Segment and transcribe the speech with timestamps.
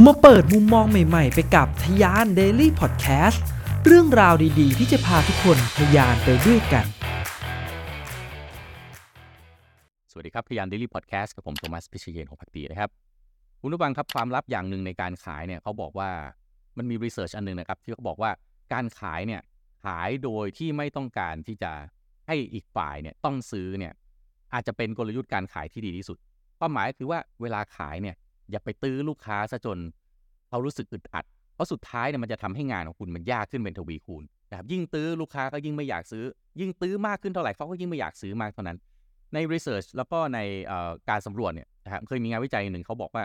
[0.00, 3.38] มาเปิดมุมมองใหม่ๆ ไปกับทยาน Daily Podcast
[3.86, 6.86] เรื่องราวดีๆ ที่จะพาทุกคนทยานไปด้วยกัน
[10.10, 12.90] สวัสดีครับพยาน Daily Podcast กับผมโทมัสพิเชยนของพักดีนะครับ
[13.60, 16.10] คุณผู้ฟังครับความลับอย่างหนึ่งในการขายเนี่ยเขาบอกว่า
[16.78, 18.30] มันมีรีเสิร์ชอันหนึงนะครับ ที่เขาบอกว่า
[18.72, 19.42] การขายเนี่ย
[19.84, 21.72] ขายโดยที่ไม่ต้องการที่จะ
[22.26, 23.92] ให้อีกฝ่ายเนี่ยต้องซื้อเนี่ย
[24.54, 26.18] อาจจะเป็นกลยุทธ์การขายที่ดีที่สุด
[26.58, 28.16] ความหมายคือว่าเวลาขายเนี่ย
[28.52, 29.78] อย่าไปตื้อลูกค้าซะจน
[30.48, 31.24] เขารู้สึกอึดอัด
[31.54, 36.24] เพราะสุดท้ายเนี่ยมันจะทำให้งานของคุณมันยากขึ้นเป็นทวีคูณนะครับยิ่งตื้อลูกค้าก็ยิ่งไม่อยากซื้อ
[36.60, 38.78] ยิ่งตื้อมากขึ้นเท่าไหร่เขาก็ยิ่งไม่อยากซื้อมากเท่านั้น
[39.34, 40.38] ใน research แล้วก็ใน
[41.08, 43.24] การสำรวจเนี่ยนะครับเคยมีงานวิจัยหนึ่งเขาบอกว่า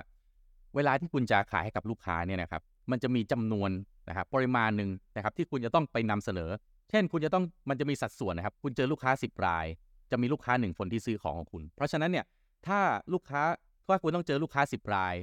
[0.75, 3.69] เวลาที่คุณจะขายให้กับลูกค้าเนี่ยนะครับมันจะมีจำนวน
[4.09, 6.49] นะครับปริมาณหนึ่งนะครับที่คุณจะต้องไปนำเสนอ
[6.89, 9.65] เช่น คุณจะต้องมันจะมีสัดส่วนนะครับ คุณเจอลูกค้า 10 ราย
[10.11, 12.25] จะมีลูกค้า 1 คนที่ซื้อของของคุณ เพราะฉะนั้นเนี่ย
[12.67, 12.79] ถ้า
[13.13, 13.41] ลูกค้า
[13.87, 15.15] ถ้าคุณต้องเจอลูกค้า 10 ราย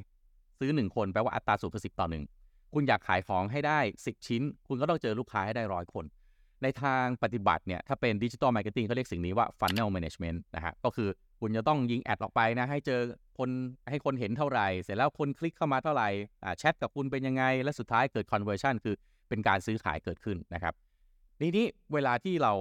[0.58, 2.06] ซื้อ 1 คนแปลว่าอัตราส่วนคือ10ต่อ
[2.38, 6.04] 1คุณอยากขายของให้ได้ 10 ชิ้น คุณก็ต้องเจอลูกค้าให้ได้ร้อยคน
[6.62, 11.08] ในทางปฏิบัติเนี่ยถ้าเป็นดิจิ t a ลมาร์เก็ตติ้งเขาเรียกสิ่งนี้ว่า funnel management นะฮะก็คือ
[11.40, 13.00] คุณจะต้องยิง ad ออกไปนะให้เจอ
[13.38, 13.50] คน
[13.90, 16.08] ให้คนเห็นเท่าไหร่ เสร็จแล้วคนคลิกเข้ามาเท่าไหร่
[16.58, 18.94] แชทกับคุณเป็นยังไง และสุดท้ายเกิด conversion คือ
[19.28, 20.74] เป็นการซื้อขายเกิดขึ้นนะครับ
[21.40, 22.52] ทีนี้เวลาที่เรา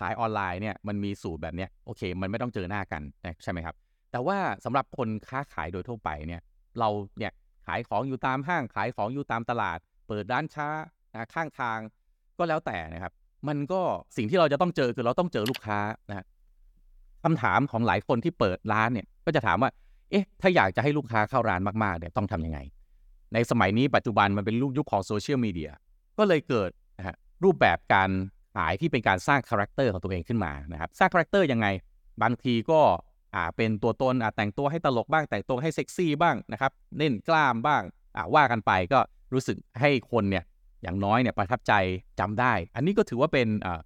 [0.00, 3.02] ขายออนไลน์เนี่ยมันมีสูตรแบบเนี้ยโอเค มันไม่ต้องเจอหน้ากัน
[3.42, 3.74] ใช่ไหมครับ
[4.12, 6.40] แต่ว่าสำหรับคนค้าขายโดยทั่วไปเนี่ย
[6.78, 7.32] เราเนี่ย
[7.66, 10.68] ขายของอยู่ตามห้างขายของอยู่ตามตลาด เปิดร้านค้า
[11.12, 11.78] นะข้างทาง
[12.38, 13.12] ก็แล้วแต่นะครับ
[13.48, 13.80] มันก็
[14.16, 15.78] สิ่งที่เราจะต้องเจอคือเราต้องเจอลูกค้า
[16.10, 16.26] นะ
[17.24, 19.70] คำถามของหลายคนที่เปิดร้านเนี่ยก็จะถามว่า
[20.10, 22.58] เอ๊ะ ถ้าอยากจะให้ลูกค้าเข้าร้านมากๆเนี่ยต้องทำยังไง
[23.34, 25.70] ในสมัยนี้ปัจจุบันมันเป็นยุคยุคของโซเชียลมีเดีย
[26.18, 28.10] ก็เลยเกิดนะฮะรูปแบบการ
[28.54, 31.66] ขายที่เป็นการสร้างคาแรคเตอร์ของตัวเองขึ้นมานะครับ สร้างคาแรคเตอร์ยังไง
[32.22, 32.80] บางทีก็
[33.34, 37.82] อ่าเป็นตัวตนอ่าแต่งตัวให้ตลกบ้างแต่งตัวให้เซ็กซี่บ้างนะครับเล่นกล้ามบ้าง
[38.16, 38.98] อ่าว่ากันไปก็
[39.32, 40.44] รู้สึกให้คนเนี่ย
[40.82, 41.72] อย่างน้อยเนี่ยประทับใจ
[42.20, 43.80] จำได้ อันนี้ก็ถือว่าเป็นอ่า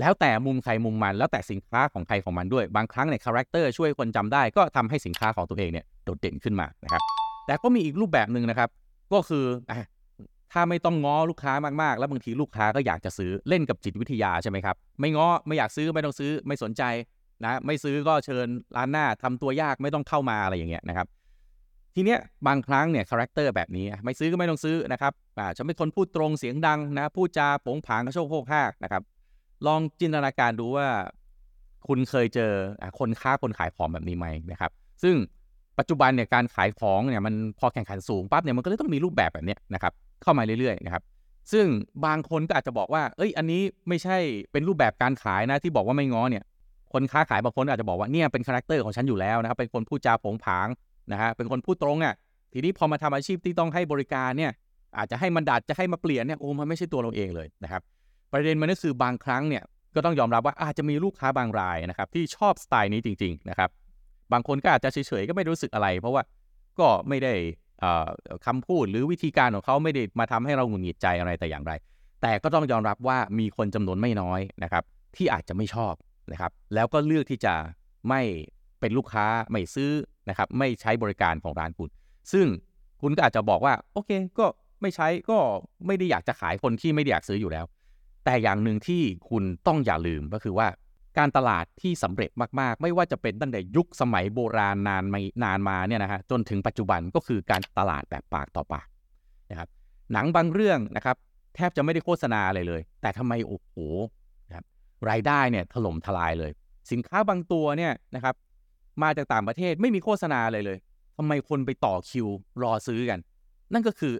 [0.00, 7.02] แล้วแต่มุมใครมุมมัน แล้วแต่สินค้าของใครของมันด้วย บางครั้งเนี่ยคาแรคเตอร์ช่วยคนจำได้ก็ทำให้สินค้าของตัวเองเนี่ยโดดเด่นขึ้นมานะครับ
[7.46, 8.68] แต่ก็มีอีกรูปแบบหนึ่งนะครับ
[9.12, 9.72] ก็คืออ
[10.52, 16.82] ถ้าไม่ต้องง้อลูกค้ามากๆ แล้วบางทีลูกค้าก็อยากจะซื้อเล่นกับจิตวิทยาใช่ไหมครับ ไม่ง้อไม่อยากซื้อไม่ต้องซื้อไม่สนใจ
[17.44, 18.46] นะไม่ซื้อก็เชิญ
[18.76, 21.06] ร้านหน้าทำตัวยากไม่ต้องเข้ามาอะไรอย่างเงี้ยนะครับ
[21.94, 29.02] ทีเนี้ยบางครั้งเนี่ยคาแรคเตอร์แบบนี้ไม่ซื้อก็ไม่ต้องซื้อนะครับอ่าฉันเป็นคนพูดตรงเสียงดังนะพูดจาโผงผางกระโชกโคกหากนะครับ
[29.66, 30.88] ลองจินตนาการดูว่า
[31.88, 32.52] คุณเคยเจอ
[32.98, 34.70] คนค้าคนขายของแบบนี้ไหมนะครับ
[35.02, 35.16] ซึ่ง
[35.78, 41.02] ปัจจุบันเนี่ยการขายของเนี่ยมันพอแข่งขันสูงปั๊บเนี่ยมันก็เลยต้องมีรูปแบบแบบนี้นะครับเข้ามาเรื่อยๆนะครับ
[41.52, 41.66] ซึ่ง
[42.06, 44.16] บางคนก็อาจจะบอกว่า เอ้ย อันนี้ไม่ใช่
[44.52, 46.44] เป็นรูปแบบการขายนะที่บอกว่าไม่ง้อเนี่ย
[46.92, 50.68] คนค้าขายบางคนอาจจะบอกว่าเนี่ยเป็นคาแรคเตอร์ของฉันอยู่แล้วนะครับ เป็นคนพูดจาโผงผาง
[51.12, 52.14] นะฮะเป็นคนพูดตรงอะ
[52.52, 54.52] ทีนี้พอมาทำอาชีพที่ต้องให้บริการเนี่ย
[54.98, 57.82] อาจจะให้มันดัดจะให้มาเปลี่ยนเนี่ยโอ้มันไม่ใช่ตัวเราเองเลยนะครับ
[58.32, 59.62] ประเด็นมันก็คือบางครั้งเนี่ย
[59.94, 63.70] ก็ต้องยอมรับว่าอาจจะมีลูกค้าบางรายนะครับที่ชอบสไตล์นี้จริง ๆ นะครับ
[64.32, 66.22] บางคนก็อาจจะเฉยๆก็ไม่รู้สึกอะไร เพราะว่า
[66.80, 67.34] ก็ไม่ได้
[67.80, 68.08] เอ่อ
[68.46, 71.72] คำพูดหรือวิธีการของเขาไม่ได้มาทำให้เราหงุดหงิดใจอะไรแต่อย่างไร
[72.22, 74.84] แต่ก็ต้องยอมรับว่ามีคนจำนวนไม่น้อยนะครับ
[75.16, 75.94] ที่อาจจะไม่ชอบ
[76.32, 77.54] นะครับแล้วก็เลือกที่จะ
[78.08, 78.20] ไม่
[78.80, 79.90] เป็นลูกค้าไม่ซื้อ
[80.28, 81.90] นะครับไม่ใช้บริการของร้านคุณ
[82.32, 82.46] ซึ่ง
[83.02, 84.46] คุณก็อาจจะบอกว่าโอเคก็
[84.82, 85.38] ไม่ใช้ก็
[85.86, 87.64] ไม่ได้อยากจะขายคนที่ไม่ได้อยากซื้ออยู่แล้ว
[88.24, 90.68] แต่อย่างหนึ่งที่คุณต้องอย่าลืมก็คือว่า
[91.18, 92.30] การตลาดที่สำเร็จ
[92.60, 98.86] มากๆ ไม่ว่าจะเป็นตั้งแต่ยุคสมัยโบราณนานมานานมาเนี่ยนะฮะจนถึงปัจจุบันก็คือการตลาดแบบปากต่อปาก
[99.50, 99.68] นะครับ
[100.12, 101.16] หนังบางเรื่องนะครับ
[101.54, 103.74] แทบจะไม่ได้โฆษณาอะไรเลย แต่ทำไมโอ้โห
[105.08, 106.52] รายได้เนี่ยถล่มทลายเลย
[106.90, 108.34] สินค้าบางตัวเนี่ยนะครับ
[109.02, 110.78] มาจากต่างประเทศไม่มีโฆษณาเลยเลย
[111.16, 112.26] ทำไมคนไปต่อคิว
[112.62, 113.18] รอซื้อกัน
[113.72, 114.14] นั่นก็คือ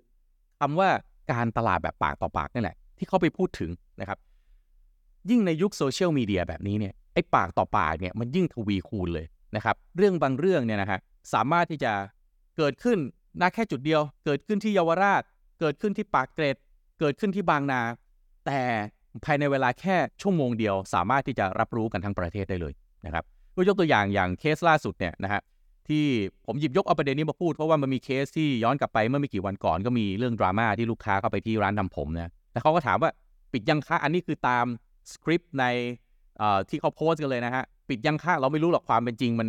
[0.61, 0.89] คำว่า
[1.33, 3.71] การตลาดแบบปากต่อปากนี่แหละ ที่เขาไปพูดถึง
[4.01, 4.19] นะครับ
[5.31, 9.27] ยิ่งในยุคโซเชียลมีเดียแบบนี้เนี่ยไอ้ปากต่อปากเนี่ยมันยิ่งทวีคูณเลย
[9.57, 10.99] นะครับ เรื่องบางเรื่องเนี่ยนะฮะ
[11.33, 11.93] สามารถที่จะ
[12.57, 12.99] เกิดขึ้น
[13.41, 15.23] ณแค่จุดเดียว เกิดขึ้นที่เยาวราช
[15.61, 16.57] เกิดขึ้นที่ปากเกร็ด
[17.01, 17.81] เกิดขึ้นที่บางนา
[18.47, 18.61] แต่
[19.25, 22.73] ภายในเวลาแค่ชั่วโมงเดียว สามารถที่จะรับรู้กันทั้งประเทศได้เลย
[23.07, 23.25] นะครับ
[23.57, 25.41] ก็ยกตัวอย่างอย่างเคสล่าสุดเนี่ยนะฮะ
[25.89, 26.05] ที่
[26.47, 33.11] ผมหยิบยกเอาประเด็นนี้มาพูดเพราะว่ามันมีเคสที่ย้อนกลับไปเมื่อไม่กี่วันก่อนก็มีเรื่องดราม่าที่ลูกค้าเข้าไปที่ร้านทำผมนะแล้วเขาก็ถามว่า
[33.53, 34.67] ปิดยังคะอันนี้คือตาม
[35.13, 35.65] สคริปต์ใน
[36.69, 39.49] ที่เขาโพสต์กันเลยนะฮะปิดยังคะเราไม่รู้หรอกความเป็นจริงมัน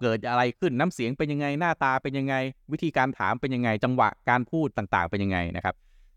[0.00, 2.34] เกิดอะไรขึ้นน้ำเสียงเป็นยังไงหน้าตาเป็นยังไง
[2.72, 5.74] วิธีการถามเป็นยังไง จังหวะการพูดต่างๆ เป็นยังไงนะครับ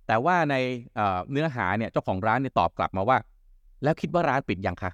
[0.09, 0.55] แต่ว่าใน
[0.95, 3.17] เอ่อเนื้อหาเนี่ยเจ้าของร้านเนี่ยตอบกลับมาว่า
[3.83, 4.91] แล้วคิดว่าร้านปิดยังคะ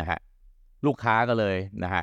[0.00, 0.18] นะฮะ
[0.86, 2.02] ลูกค้าก็เลยนะฮะ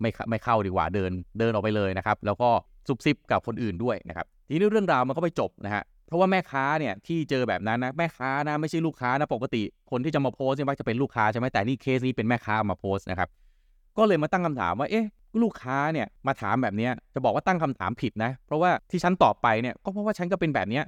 [0.00, 2.50] ไม่ไม่เข้าดีกว่าเดินเดินออกไปเลยนะครับ แล้วก็
[2.88, 13.28] ซุบซิบกับคนอื่นด้วยนะครับ ทีนี้เรื่องราวมันก็ไปจบนะฮะเพราะว่าแม่ค้าเนี่ยที่เจอแบบนั้นนะแม่ค้านะไม่ใช่ลูกค้านะปกติ คนที่จะมาโพสต์เนี่ยมักจะเป็นลูกค้าใช่ไหมแต่นี่เคสนี้เป็นแม่ค้ามาโพสต์นะครับ
[13.98, 15.06] ก็เลยมาตั้งคำถามว่าเอ๊ะ
[15.42, 20.80] ลูกค้าเนี่ยมาถามแบบนี้จะบอกว่าตั้งคำถามผิดนะ เพราะว่าที่ฉันตอบไปเนี่ยก็เพราะว่าฉันก็เป็นแบบนี้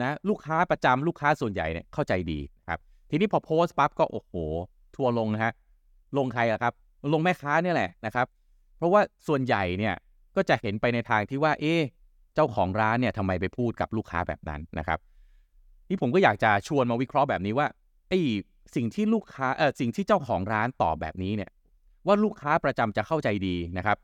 [0.00, 2.80] นะลูกค้าประจำลูกค้าส่วนใหญ่เนี่ยเข้าใจดีครับ
[3.10, 4.32] ทีนี้พอโพสต์ปั๊บก็โอ้โห
[4.96, 5.52] ทัวร์ลงนะฮะ
[6.18, 6.72] ลงใครอะครับ
[7.12, 8.26] ลงแม่ค้าเนี่ยแหละนะครับ
[8.76, 9.94] เพราะว่าส่วนใหญ่เนี่ย
[10.36, 11.74] ก็จะเห็นไปในทางที่ว่า เอ๊
[12.34, 14.98] เจ้าของร้านเนี่ยทำไมไปพูดกับลูกค้าแบบนั้นนะครับ
[15.88, 17.66] นี่ผมก็อยากจะชวนมาวิเคราะห์แบบนี้ว่า
[18.08, 18.18] ไอ้
[18.74, 21.50] สิ่งที่ลูกค้าเออสิ่งที่เจ้าของร้านตอบแบบนี้เนี่ย
[22.06, 23.98] ว่าลูกค้าประจำจะเข้าใจดีนะครับ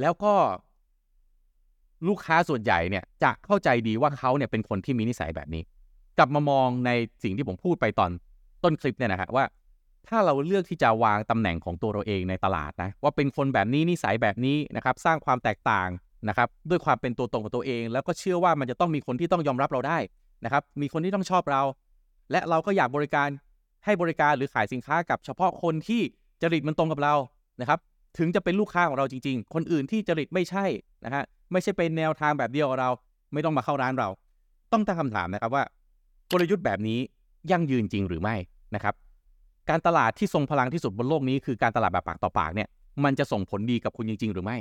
[0.00, 0.34] แล้วก็
[2.08, 5.62] ลูกค้าส่วนใหญ่เนี่ยจะเข้าใจดีว่าเขาเนี่ยเป็นคนที่มีนิสัยแบบนี้
[6.18, 6.90] กลับมามองใน
[7.22, 8.10] สิ่งที่ผมพูดไปตอน
[8.64, 9.44] ต้นคลิปเนี่ยนะฮะว่า
[10.08, 15.88] ถ้าเราเลือกที่จะวางตำแหน่งของตัวเราเองในตลาดนะว่าเป็นคนแบบนี้นิสัยแบบนี้นะครับสร้างความแตกต่าง
[16.28, 19.98] นะครับด้วยความเป็นตัวตนของตัวเอง แล้วก็เชื่อว่ามันจะต้องมีคนที่ต้องยอมรับเราได้
[20.44, 21.62] นะครับมีคนที่ต้องชอบเรา
[22.30, 23.28] และเราก็อยากบริการ
[23.84, 26.02] ให้บริการหรือขายสินค้ากับเฉพาะคนที่
[26.42, 27.14] จริตมันตรงกับเรา
[27.60, 27.78] นะครับ
[28.18, 30.64] ถึงจะเป็นลูกค้าของเราจริง ๆ คนอื่นที่จริตไม่ใช่
[31.04, 32.90] นะฮะ ไม่ใช่เป็นแนวทางแบบเดียวเรา
[33.32, 34.08] ไม่ต้องมาเข้าร้านเรา
[34.72, 35.64] ต้องตั้งคำถามนะครับว่า
[36.32, 36.98] กลยุทธ์แบบนี้
[37.50, 38.34] ยั่งยืนจริงหรือไม่
[38.74, 38.94] นะครับ
[39.70, 42.68] การตลาดที่ทรงพลังที่สุดบนโลกนี้คือการตลาดแบบปากต่อปากเนี่ย
[43.04, 44.56] มันจะส่งผลดีกับคุณจริง ๆ หรือไม่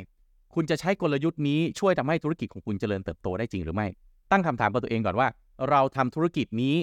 [0.55, 3.87] คุณจะใช้กลยุทธ์นี้ช่วยทำให้ธุรกิจของคุณเจริญเติบโตได้จริงหรือไม่
[4.31, 5.27] ตั้งคำถามกับตัวเองก่อนว่า
[5.69, 6.75] เราทำธุรกิจนี้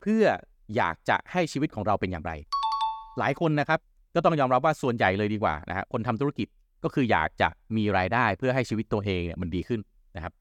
[0.00, 0.24] เพื่อ
[0.76, 2.32] อยากจะให้ชีวิตของเราเป็นอย่างไร
[3.18, 3.80] หลายคนนะครับ
[4.14, 6.46] ก็ต้องยอมรับว่าส่วนใหญ่เลยดีกว่านะฮะคนทำธุรกิจ
[6.84, 9.80] ก็คืออยากจะมีรายได้เพื่อให้ชีวิตตัวเองเนี่ยมันดีขึ้น
[10.16, 10.32] นะครับ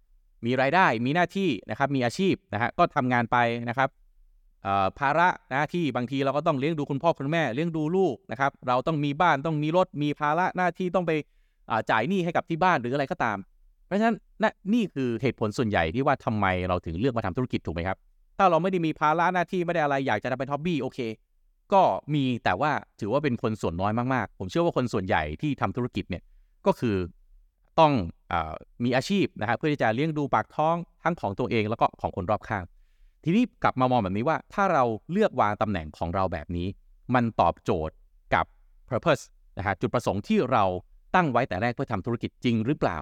[0.45, 3.37] มีรายได้มีหน้าที่นะครับมีอาชีพนะฮะก็ทำงานไป
[3.69, 3.89] นะครับ
[4.99, 11.11] ภาระหน้าที่บางทีเราก็ต้องเลี้ยงดูคุณพ่อคุณแม่เลี้ยงดูลูกนะครับเราต้องมีบ้านต้องมีรถมีภาระหน้าที่ต้องไป
[11.91, 13.37] จ่ายหนี้ให้กับที่บ้านหรืออะไรก็ตาม
[13.85, 14.17] เพราะฉะนั้น
[14.73, 17.97] นี่คือเหตุผลส่วนใหญ่ที่ว่าทำไมเราถึงเลือกมาทำธุรกิจถูกไหมครับ
[18.37, 20.99] ถ้าเราไม่ได้มีภาระหน้าที่ไม่ได้อะไรอยากจะทำเป็นฮ็อบบี้โอเค
[21.73, 21.81] ก็
[22.13, 26.23] มีแต่ว่าถือว่าเป็นคนส่วนน้อยมากๆ ผมเชื่อว่าคนส่วนใหญ่ที่ทำธุรกิจเนี่ย
[26.67, 26.97] ก็คือ
[27.79, 27.93] ต้อง
[28.31, 28.33] อ
[28.83, 32.63] มีอาชีพนะครับเพื่อที่จะเลี้ยงดูปากท้องทั้งของตัวเองแล้วก็ของคนรอบข้าง
[33.23, 36.67] ทีนี้กลับมามองแบบนี้ว่าถ้าเราเลือกวางตำแหน่งของเราแบบนี้
[37.15, 37.95] มันตอบโจทย์
[38.33, 38.45] กับ
[38.89, 39.23] purpose
[39.57, 40.63] นะฮะจุดประสงค์ที่เรา
[41.15, 42.97] ตั้งไว้แต่แรกเพื่อทำธุรกิจจริงหรือเปล่า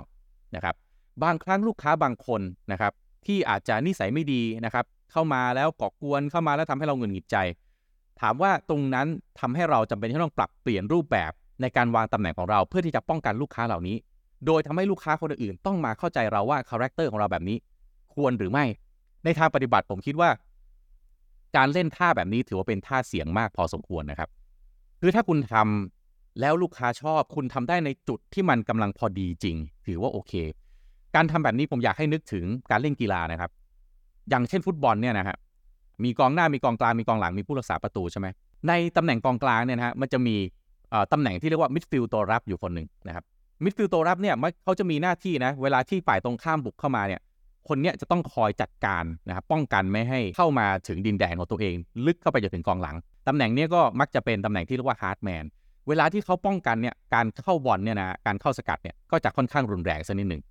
[0.56, 0.76] นะครับ
[1.24, 2.94] บางครั้งลูกค้าบางคนนะครับ
[3.26, 7.38] ที่อาจจะนิสัยไม่ดีนะครับ เข้ามาแล้วก่อกวนเข้ามาแล้วทำให้เราหงุดหงิดใจ
[8.22, 9.08] ถามว่าตรงนั้น
[9.40, 11.32] ทำให้เราจำเป็นที่ต้องปรับเปลี่ยนรูปแบบ
[11.62, 13.98] ในการวางตำแหน่งของเราเพื่อที่จะป้องกันลูกค้าเหล่านี้
[14.46, 17.58] โดยทำให้ลูกค้าคนอื่นต้องมาเข้าใจเราว่าคาแรคเตอร์ของเราแบบนี้
[18.14, 18.66] ควรหรือไม่
[19.24, 20.30] ในทางปฏิบัติผมคิดว่า
[21.58, 24.30] การเล่นท่าแบบนี้ถือว่าเป็นท่าเสี่ยงมากพอสมควรนะครับ
[25.02, 29.56] คือถ้าคุณทำแล้วลูกค้าชอบคุณทำได้ในจุดที่มันกำลังพอดีจริง
[29.86, 30.34] ถือว่าโอเค
[31.16, 33.52] การทำแบบนี้ผมอยากให้นึกถึงการเล่นกีฬานะครับ
[34.30, 35.38] อย่างเช่นฟุตบอลเนี่ยนะครับ
[36.04, 38.28] มีกองหน้ามีกองกลางมีกองหลังมีผู้รักษาประตูใช่ไหม
[38.68, 40.36] ในตำแหน่งกองกลางเนี่ยนะฮะมันจะมี
[41.12, 43.24] ตำแหน่งที่เรียกว่ามิดฟิลด์ตัวรับอยู่คนหนึ่งนะครับ
[43.64, 47.22] มิดฟิลด์ตัวรับเนี่ยเขาจะมีหน้าที่นะ เวลาที่ฝ่ายตรงข้ามบุกเข้ามาเนี่ย
[47.68, 51.74] คนเนี้ยจะต้องคอยจัดการนะครับป้องกันไม่ให้เข้ามาถึงดินแดนของตัวเอง
[52.06, 52.96] ลึกเข้าไปจนถึงกองหลัง
[53.28, 55.44] ตำแหน่งนี้ก็มักจะเป็นตำแหน่งที่เรียกว่า hard man
[55.88, 60.42] เวลาที่เขาป้องกันเนี่ยการเข้าบอลเนี่ยนะการเข้าสกัดเนี่ยก็จะค่อนข้างรุนแรงสักนิดหนึ่ง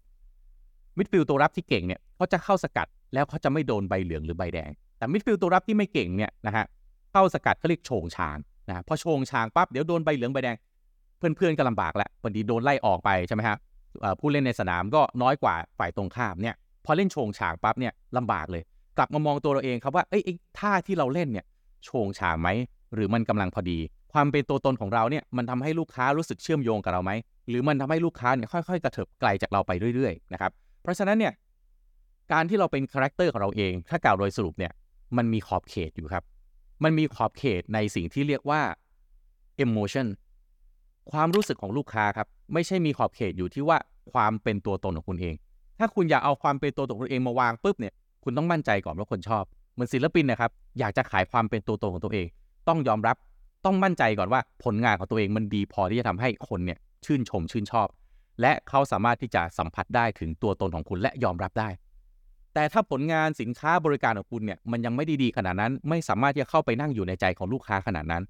[0.97, 6.65] มิดฟิลด์ตัวรับที่เก่งเนี่ยเขาจะเข้าสกัดแล้วเขาจะไม่โดนใบเหลืองหรือใบแดง แต่มิดฟิลด์ตัวรับที่ไม่เก่งเนี่ยนะฮะ
[7.13, 8.37] เข้าสกัดเขาเรียกโฉ่งฉ่าง
[8.69, 10.57] นะพอโฉ่งฉ่างปั๊บเดี๋ยวโดนใบเหลืองใบแดง
[11.19, 13.57] เพื่อนๆก็ลำบากแล้วบางทีโดนไล่ออกไปใช่ไหมฮะ
[14.21, 16.55] ผู้เล่นในสนามก็น้อยกว่าฝ่ายตรงข้ามเนี่ย
[16.85, 18.63] พอเล่นโฉ่งฉ่างปั๊บเนี่ยลำบากเลย
[18.99, 20.23] กลับมามองตัวเราเองครับว่าเอ้ย
[20.59, 21.45] ท่าที่เราเล่นเนี่ย
[21.85, 22.49] โฉ่งฉ่างไหม
[22.95, 23.79] หรือมันกำลังพอดี
[24.13, 27.13] ความเป็นตัวตนของเราเนี่ยมันทำให้ลูกค้ารู้สึกเชื่อมโยงกับเราไหม
[27.49, 30.51] หรือมันทำให้ลูกค้าเนี่ยค่อยๆ กระเถิบไกลจากเราไปเรื่อยๆนะครับ
[30.83, 31.33] เพราะฉะนั้นเนี่ย
[32.33, 34.73] การที่เราเป็นคาแรคเตอร์ของเราเอง ถ้ากล่าวโดยสรุปเนี่ย
[35.17, 36.23] มันมีขอบเขตอยู่ครับ
[36.83, 38.61] มันมีขอบเขตในสิ่งที่เรียกว่า
[39.65, 40.07] emotion
[41.13, 43.79] ความรู้สึกของลูกค้าครับ ไม่ใช่มีขอบเขตอยู่ที่ว่า
[44.13, 45.35] ความเป็นตัวตนของคุณเอง
[45.79, 52.27] ถ้าคุณอยากเอาความเป็นตัวตนของคุณเองมาวางปุ๊บเนี่ย คุณต้องมั่นใจก่อนว่าคนชอบ เหมือนศิลปินนะครับ อยากจะขายความเป็นตัวตนของตัวเอง
[52.69, 53.17] ต้องยอมรับ
[53.65, 57.89] ต้องมั่นใจก่อนว่าผลงานของตัวเองมันดีพอที่จะทำให้คนเนี่ยชื่นชมชื่นชอบ
[58.41, 61.69] และเขาสามารถที่จะสัมผัสได้ถึงตัวตนของคุณและยอมรับได้
[62.57, 68.23] แต่ถ้าผลงานสินค้าบริการของคุณเนี่ยมันยังไม่ดีดีขนาดนั้น ไม่สามารถที่จะเข้าไปนั่งอยู่ในใจของลูกค้าขนาดนั้น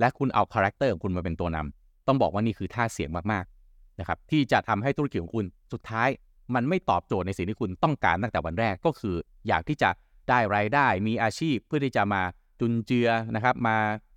[0.00, 6.08] และคุณเอาคาแรคเตอร์ของคุณมาเป็นตัวนำต้องบอกว่านี่คือท่าเสี่ยงมากๆนะครับที่จะทำให้ธุรกิจของคุณสุดท้าย
[6.54, 9.14] มันไม่ตอบโจทย์ในสิ่งที่คุณต้องการตั้งแต่วันแรกก็คือ
[9.48, 9.90] อยากที่จะ
[10.28, 12.22] ได้รายได้มีอาชีพเพื่อที่จะมา
[12.60, 13.76] จุนเจือนะครับ มา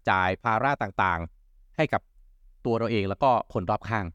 [0.09, 2.01] จ่ายภาระต่างๆ ให้กับ
[2.65, 4.05] ตัวเราเองแล้วก็คนรอบข้าง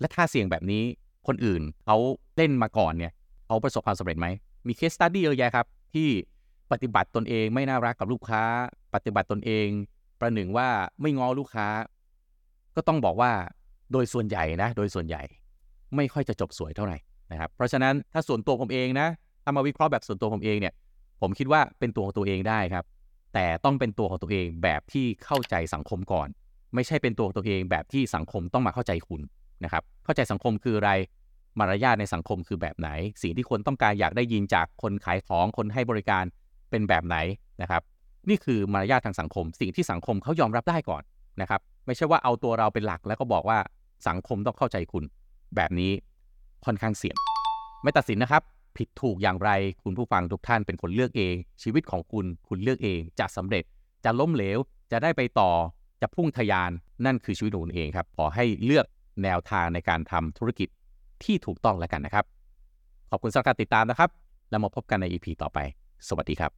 [0.00, 0.82] และท่าเสียงแบบนี้
[1.26, 1.96] คนอื่นเขา
[2.36, 3.12] เล่นมาก่อนเนี่ย
[3.46, 4.26] เขาประสบความสำเร็จไหม
[4.66, 6.08] มีเคสตัดดี้เยอะแยะครับ ที่
[6.72, 8.42] ปฏิบัติตนเองไม่น่ารักกับลูกค้า
[8.94, 9.66] ปฏิบัติตนเอง
[10.20, 10.68] ประหนึ่งว่า
[11.00, 11.66] ไม่ง้อลูกค้า
[12.76, 13.32] ก็ต้องบอกว่า
[13.92, 15.22] โดยส่วนใหญ่นะ โดยส่วนใหญ่
[15.96, 16.96] ไม่ค่อยจะจบสวยเท่าไหร่
[17.32, 19.08] นะครับ เพราะฉะนั้นถ้าส่วนตัวผมเองนะ
[19.44, 20.74] ถ้ามาวิเคราะห์แบบส่วนตัวผมเองเนี่ย
[21.20, 22.84] ผมคิดว่าเป็นตัวของตัวเองได้ครับ
[23.34, 26.28] แต่ต้องเป็นตัวของตัวเองแบบที่เข้าใจสังคมก่อน
[26.74, 29.20] ไม่ใช่เป็นตัวของตัวเองแบบที่สังคมต้องมาเข้าใจคุณ
[29.64, 30.90] นะครับ เข้าใจสังคมคืออะไร
[31.58, 32.88] มารยาทในสังคมคือแบบไหน
[33.22, 36.24] สิ่งที่คนต้องการอยากได้ยินจากคนขายของคนให้บริการ
[36.70, 37.16] เป็นแบบไหน
[37.62, 37.82] นะครับ
[38.28, 41.02] นี่คือมารยาททางสังคม สิ่งที่สังคมเขายอมรับได้ก่อน
[41.40, 43.58] นะครับ ไม่ใช่ว่าเอาตัวเราเป็นหลักแล้วก็บอกว่า
[44.08, 45.04] สังคมต้องเข้าใจคุณ
[45.56, 45.92] แบบนี้
[46.64, 47.16] ค่อนข้างเสี่ยง
[47.82, 48.42] ไม่ตัดสินนะครับ
[48.76, 49.50] ผิดถูกอย่างไร
[49.84, 53.64] คุณผู้ฟังทุกท่านเป็นคนเลือกเอง ชีวิตของคุณคุณเลือกเองจะสำเร็จ
[54.04, 54.58] จะล้มเหลว
[54.92, 55.50] จะได้ไปต่อ
[56.02, 56.70] จะพุ่งทะยาน
[57.04, 58.86] นั่นคือชีวิตของคุณเองครับขอให้เลือก
[59.22, 60.68] แนวทางในการทำธุรกิจ
[61.24, 62.24] ที่ถูกต้องแล้วกันนะครับ
[63.10, 64.10] ขอบคุณสำหรับการติดตามนะครับ
[64.50, 65.58] แล้วมาพบกันใน EP ต่อไป
[66.08, 66.50] สวัสดีครับ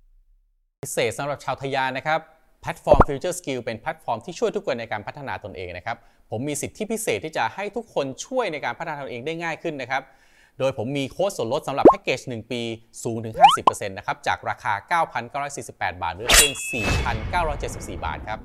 [0.85, 2.20] พิเศษสำหรับชาวทะยานนะครับ
[2.62, 5.96] แพลตฟอร์ม Future Skill เป็นแพลตฟอร์มที่ช่วยทุกคนในการพัฒนาตนเองนะครับ
[6.30, 10.02] ผมมีสิทธิพิเศษที่จะให้ทุกคนช่วยในการพัฒนาตนเองได้ง่ายขึ้นนะครับ
[10.58, 12.61] โดยผมมีโค้ดส่วนลดสำหรับแพ็กเกจ 1 ปี
[13.02, 15.02] สูงถึง 50%นะครับ จากราคา
[15.52, 16.52] 9,948 บาทเหลือเพียง
[17.30, 18.38] 4,974 บาทครับ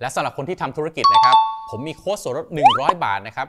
[0.00, 1.36] และสำหรับคนที่ทำธุรกิจนะครับ
[1.70, 3.48] ผมมีโค้ดส่วนลด 100 บาทนะครับ